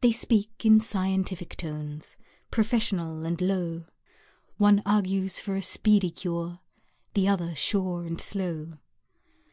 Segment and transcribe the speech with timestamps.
[0.00, 2.16] They speak in scientific tones,
[2.52, 3.86] Professional and low
[4.58, 6.60] One argues for a speedy cure,
[7.14, 8.74] The other, sure and slow.